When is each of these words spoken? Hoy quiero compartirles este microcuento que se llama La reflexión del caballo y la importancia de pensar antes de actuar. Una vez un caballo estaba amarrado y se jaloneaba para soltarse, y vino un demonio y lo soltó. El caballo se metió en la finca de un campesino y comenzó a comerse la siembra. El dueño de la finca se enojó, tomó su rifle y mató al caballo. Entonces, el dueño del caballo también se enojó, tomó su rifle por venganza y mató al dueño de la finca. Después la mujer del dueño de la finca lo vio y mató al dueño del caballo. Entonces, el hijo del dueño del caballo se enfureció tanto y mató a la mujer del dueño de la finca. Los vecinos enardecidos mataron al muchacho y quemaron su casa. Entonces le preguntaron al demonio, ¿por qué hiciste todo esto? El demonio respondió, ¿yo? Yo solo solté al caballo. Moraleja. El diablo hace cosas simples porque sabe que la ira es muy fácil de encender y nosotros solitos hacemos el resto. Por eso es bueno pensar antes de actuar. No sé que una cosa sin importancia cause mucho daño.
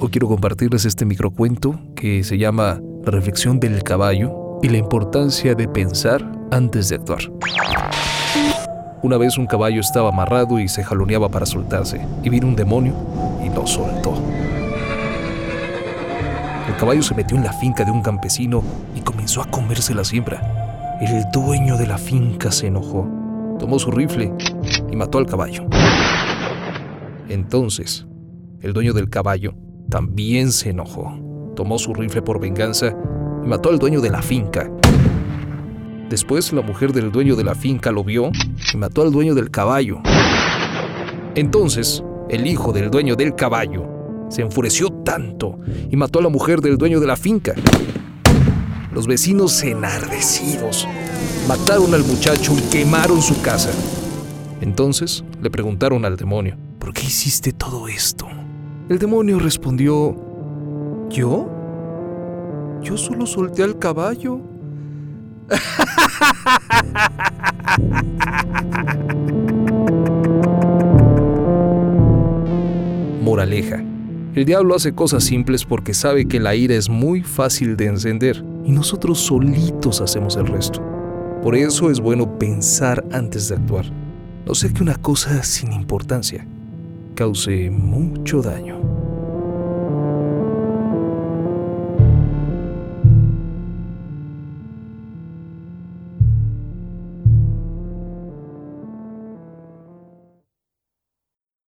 Hoy 0.00 0.10
quiero 0.10 0.28
compartirles 0.28 0.84
este 0.84 1.04
microcuento 1.04 1.80
que 1.96 2.22
se 2.22 2.38
llama 2.38 2.80
La 3.04 3.10
reflexión 3.10 3.58
del 3.58 3.82
caballo 3.82 4.60
y 4.62 4.68
la 4.68 4.78
importancia 4.78 5.56
de 5.56 5.66
pensar 5.66 6.24
antes 6.52 6.88
de 6.88 6.94
actuar. 6.94 7.18
Una 9.02 9.16
vez 9.16 9.36
un 9.38 9.48
caballo 9.48 9.80
estaba 9.80 10.10
amarrado 10.10 10.60
y 10.60 10.68
se 10.68 10.84
jaloneaba 10.84 11.28
para 11.28 11.46
soltarse, 11.46 12.00
y 12.22 12.28
vino 12.28 12.46
un 12.46 12.54
demonio 12.54 12.94
y 13.44 13.52
lo 13.52 13.66
soltó. 13.66 14.14
El 16.68 16.76
caballo 16.76 17.02
se 17.02 17.16
metió 17.16 17.36
en 17.36 17.42
la 17.42 17.52
finca 17.54 17.84
de 17.84 17.90
un 17.90 18.02
campesino 18.02 18.62
y 18.94 19.00
comenzó 19.00 19.42
a 19.42 19.50
comerse 19.50 19.96
la 19.96 20.04
siembra. 20.04 20.98
El 21.00 21.24
dueño 21.32 21.76
de 21.76 21.88
la 21.88 21.98
finca 21.98 22.52
se 22.52 22.68
enojó, 22.68 23.08
tomó 23.58 23.80
su 23.80 23.90
rifle 23.90 24.32
y 24.92 24.94
mató 24.94 25.18
al 25.18 25.26
caballo. 25.26 25.66
Entonces, 27.28 28.06
el 28.60 28.72
dueño 28.72 28.92
del 28.92 29.10
caballo 29.10 29.54
también 29.88 30.52
se 30.52 30.70
enojó, 30.70 31.52
tomó 31.56 31.78
su 31.78 31.94
rifle 31.94 32.22
por 32.22 32.40
venganza 32.40 32.94
y 33.44 33.48
mató 33.48 33.70
al 33.70 33.78
dueño 33.78 34.00
de 34.00 34.10
la 34.10 34.22
finca. 34.22 34.70
Después 36.10 36.52
la 36.52 36.62
mujer 36.62 36.92
del 36.92 37.10
dueño 37.10 37.36
de 37.36 37.44
la 37.44 37.54
finca 37.54 37.90
lo 37.90 38.04
vio 38.04 38.30
y 38.72 38.76
mató 38.76 39.02
al 39.02 39.12
dueño 39.12 39.34
del 39.34 39.50
caballo. 39.50 40.00
Entonces, 41.34 42.02
el 42.28 42.46
hijo 42.46 42.72
del 42.72 42.90
dueño 42.90 43.16
del 43.16 43.34
caballo 43.34 44.26
se 44.28 44.42
enfureció 44.42 44.90
tanto 44.90 45.58
y 45.90 45.96
mató 45.96 46.18
a 46.18 46.22
la 46.22 46.28
mujer 46.28 46.60
del 46.60 46.76
dueño 46.76 47.00
de 47.00 47.06
la 47.06 47.16
finca. 47.16 47.54
Los 48.92 49.06
vecinos 49.06 49.62
enardecidos 49.62 50.86
mataron 51.46 51.94
al 51.94 52.04
muchacho 52.04 52.54
y 52.58 52.62
quemaron 52.70 53.22
su 53.22 53.40
casa. 53.40 53.70
Entonces 54.60 55.24
le 55.40 55.50
preguntaron 55.50 56.04
al 56.04 56.16
demonio, 56.16 56.56
¿por 56.78 56.92
qué 56.92 57.02
hiciste 57.06 57.52
todo 57.52 57.88
esto? 57.88 58.26
El 58.88 58.98
demonio 58.98 59.38
respondió, 59.38 60.16
¿yo? 61.10 61.50
Yo 62.82 62.96
solo 62.96 63.26
solté 63.26 63.62
al 63.62 63.78
caballo. 63.78 64.40
Moraleja. 73.22 73.84
El 74.34 74.46
diablo 74.46 74.74
hace 74.74 74.94
cosas 74.94 75.22
simples 75.22 75.66
porque 75.66 75.92
sabe 75.92 76.26
que 76.26 76.40
la 76.40 76.54
ira 76.54 76.74
es 76.74 76.88
muy 76.88 77.22
fácil 77.22 77.76
de 77.76 77.88
encender 77.88 78.42
y 78.64 78.72
nosotros 78.72 79.20
solitos 79.20 80.00
hacemos 80.00 80.36
el 80.36 80.46
resto. 80.46 80.82
Por 81.42 81.54
eso 81.54 81.90
es 81.90 82.00
bueno 82.00 82.38
pensar 82.38 83.04
antes 83.12 83.50
de 83.50 83.56
actuar. 83.56 83.84
No 84.46 84.54
sé 84.54 84.72
que 84.72 84.82
una 84.82 84.96
cosa 84.96 85.42
sin 85.42 85.74
importancia 85.74 86.46
cause 87.18 87.68
mucho 87.68 88.40
daño. 88.40 88.97